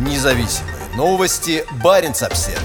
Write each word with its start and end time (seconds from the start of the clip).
Независимые 0.00 0.76
новости. 0.96 1.62
Барин 1.84 2.12
обсерва 2.12 2.58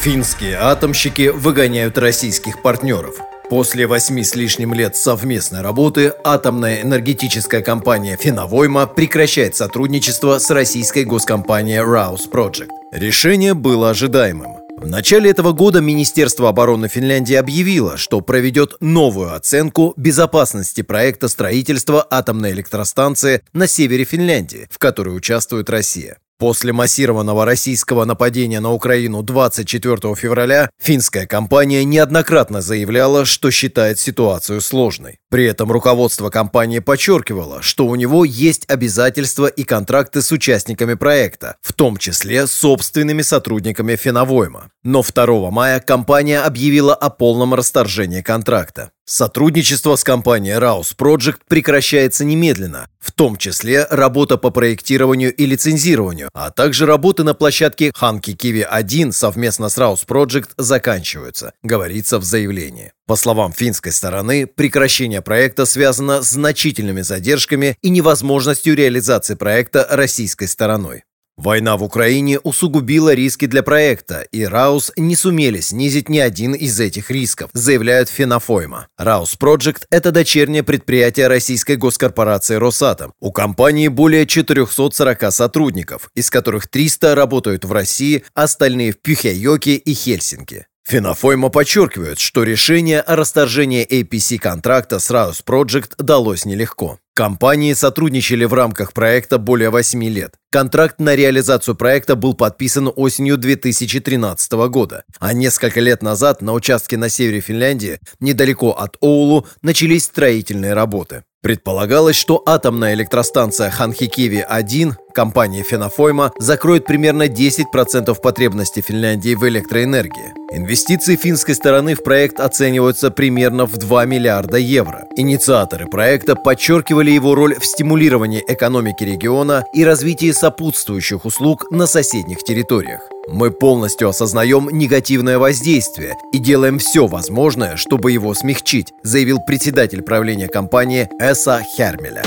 Финские 0.00 0.56
атомщики 0.56 1.28
выгоняют 1.28 1.98
российских 1.98 2.62
партнеров. 2.62 3.16
После 3.50 3.86
восьми 3.86 4.24
с 4.24 4.34
лишним 4.34 4.72
лет 4.72 4.96
совместной 4.96 5.60
работы 5.60 6.14
атомная 6.24 6.80
энергетическая 6.80 7.60
компания 7.60 8.16
«Финовойма» 8.16 8.86
прекращает 8.86 9.54
сотрудничество 9.54 10.38
с 10.38 10.48
российской 10.48 11.04
госкомпанией 11.04 11.80
«Раус 11.80 12.26
Project. 12.26 12.70
Решение 12.92 13.52
было 13.52 13.90
ожидаемым. 13.90 14.63
В 14.76 14.88
начале 14.88 15.30
этого 15.30 15.52
года 15.52 15.80
Министерство 15.80 16.48
обороны 16.48 16.88
Финляндии 16.88 17.34
объявило, 17.34 17.96
что 17.96 18.20
проведет 18.20 18.76
новую 18.80 19.34
оценку 19.34 19.94
безопасности 19.96 20.82
проекта 20.82 21.28
строительства 21.28 22.06
атомной 22.10 22.52
электростанции 22.52 23.42
на 23.52 23.66
севере 23.66 24.04
Финляндии, 24.04 24.68
в 24.70 24.78
которой 24.78 25.16
участвует 25.16 25.70
Россия. 25.70 26.18
После 26.36 26.72
массированного 26.72 27.44
российского 27.44 28.04
нападения 28.04 28.58
на 28.58 28.72
Украину 28.72 29.22
24 29.22 30.14
февраля 30.16 30.68
финская 30.82 31.26
компания 31.26 31.84
неоднократно 31.84 32.60
заявляла, 32.60 33.24
что 33.24 33.52
считает 33.52 34.00
ситуацию 34.00 34.60
сложной. 34.60 35.20
При 35.30 35.46
этом 35.46 35.70
руководство 35.70 36.30
компании 36.30 36.80
подчеркивало, 36.80 37.62
что 37.62 37.86
у 37.86 37.94
него 37.94 38.24
есть 38.24 38.64
обязательства 38.68 39.46
и 39.46 39.62
контракты 39.62 40.22
с 40.22 40.32
участниками 40.32 40.94
проекта, 40.94 41.56
в 41.62 41.72
том 41.72 41.98
числе 41.98 42.48
собственными 42.48 43.22
сотрудниками 43.22 43.94
Финовойма. 43.94 44.70
Но 44.82 45.02
2 45.02 45.50
мая 45.52 45.78
компания 45.78 46.40
объявила 46.40 46.94
о 46.94 47.10
полном 47.10 47.54
расторжении 47.54 48.22
контракта. 48.22 48.90
Сотрудничество 49.06 49.96
с 49.96 50.02
компанией 50.02 50.54
Raus 50.54 50.96
Project 50.96 51.40
прекращается 51.46 52.24
немедленно, 52.24 52.88
в 52.98 53.12
том 53.12 53.36
числе 53.36 53.86
работа 53.90 54.38
по 54.38 54.48
проектированию 54.48 55.34
и 55.34 55.44
лицензированию, 55.44 56.30
а 56.32 56.50
также 56.50 56.86
работы 56.86 57.22
на 57.22 57.34
площадке 57.34 57.92
Ханки 57.94 58.32
Киви 58.32 58.62
1 58.62 59.12
совместно 59.12 59.68
с 59.68 59.76
Raus 59.76 60.06
Project 60.08 60.52
заканчиваются, 60.56 61.52
говорится 61.62 62.18
в 62.18 62.24
заявлении. 62.24 62.92
По 63.06 63.16
словам 63.16 63.52
финской 63.52 63.92
стороны, 63.92 64.46
прекращение 64.46 65.20
проекта 65.20 65.66
связано 65.66 66.22
с 66.22 66.30
значительными 66.30 67.02
задержками 67.02 67.76
и 67.82 67.90
невозможностью 67.90 68.74
реализации 68.74 69.34
проекта 69.34 69.86
российской 69.90 70.48
стороной. 70.48 71.04
Война 71.36 71.76
в 71.76 71.82
Украине 71.82 72.38
усугубила 72.38 73.12
риски 73.12 73.46
для 73.46 73.62
проекта, 73.64 74.20
и 74.30 74.44
Раус 74.44 74.92
не 74.96 75.16
сумели 75.16 75.60
снизить 75.60 76.08
ни 76.08 76.18
один 76.18 76.54
из 76.54 76.78
этих 76.78 77.10
рисков, 77.10 77.50
заявляют 77.52 78.08
Фенофойма. 78.08 78.86
Раус 78.96 79.36
Project– 79.38 79.82
это 79.90 80.12
дочернее 80.12 80.62
предприятие 80.62 81.26
российской 81.26 81.76
госкорпорации 81.76 82.54
«Росатом». 82.54 83.12
У 83.20 83.32
компании 83.32 83.88
более 83.88 84.26
440 84.26 85.32
сотрудников, 85.32 86.08
из 86.14 86.30
которых 86.30 86.68
300 86.68 87.16
работают 87.16 87.64
в 87.64 87.72
России, 87.72 88.24
остальные 88.34 88.92
в 88.92 88.98
Пюхяйоке 89.00 89.74
и 89.74 89.92
Хельсинки. 89.92 90.66
Фенофойма 90.86 91.48
подчеркивает, 91.48 92.18
что 92.18 92.42
решение 92.42 93.00
о 93.00 93.16
расторжении 93.16 93.86
APC-контракта 93.86 94.98
с 94.98 95.10
Raus 95.10 95.42
Project 95.42 95.94
далось 95.96 96.44
нелегко. 96.44 96.98
Компании 97.14 97.72
сотрудничали 97.72 98.44
в 98.44 98.52
рамках 98.52 98.92
проекта 98.92 99.38
более 99.38 99.70
8 99.70 100.04
лет. 100.04 100.34
Контракт 100.50 100.98
на 100.98 101.14
реализацию 101.14 101.74
проекта 101.74 102.16
был 102.16 102.34
подписан 102.34 102.92
осенью 102.94 103.38
2013 103.38 104.52
года, 104.68 105.04
а 105.20 105.32
несколько 105.32 105.80
лет 105.80 106.02
назад 106.02 106.42
на 106.42 106.52
участке 106.52 106.98
на 106.98 107.08
севере 107.08 107.40
Финляндии, 107.40 107.98
недалеко 108.20 108.72
от 108.72 108.98
Оулу, 109.00 109.46
начались 109.62 110.04
строительные 110.04 110.74
работы. 110.74 111.24
Предполагалось, 111.44 112.16
что 112.16 112.42
атомная 112.46 112.94
электростанция 112.94 113.70
Ханхикиви-1 113.70 114.94
компании 115.14 115.62
Фенофойма 115.62 116.32
закроет 116.38 116.86
примерно 116.86 117.24
10% 117.24 118.18
потребностей 118.22 118.80
Финляндии 118.80 119.34
в 119.34 119.46
электроэнергии. 119.46 120.32
Инвестиции 120.50 121.16
финской 121.16 121.54
стороны 121.54 121.96
в 121.96 122.02
проект 122.02 122.40
оцениваются 122.40 123.10
примерно 123.10 123.66
в 123.66 123.76
2 123.76 124.06
миллиарда 124.06 124.56
евро. 124.56 125.04
Инициаторы 125.16 125.86
проекта 125.86 126.34
подчеркивали 126.34 127.10
его 127.10 127.34
роль 127.34 127.56
в 127.60 127.66
стимулировании 127.66 128.42
экономики 128.48 129.04
региона 129.04 129.64
и 129.74 129.84
развитии 129.84 130.32
сопутствующих 130.32 131.26
услуг 131.26 131.70
на 131.70 131.86
соседних 131.86 132.38
территориях. 132.42 133.02
Мы 133.26 133.50
полностью 133.50 134.08
осознаем 134.08 134.68
негативное 134.70 135.38
воздействие 135.38 136.16
и 136.32 136.38
делаем 136.38 136.78
все 136.78 137.06
возможное, 137.06 137.76
чтобы 137.76 138.12
его 138.12 138.34
смягчить, 138.34 138.92
заявил 139.02 139.38
председатель 139.40 140.02
правления 140.02 140.48
компании 140.48 141.08
Эса 141.18 141.62
Хермеля. 141.76 142.22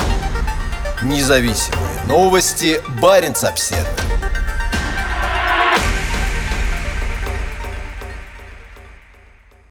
Независимые 1.02 1.88
новости. 2.08 2.80
Барин 3.00 3.34
обседный. 3.40 4.17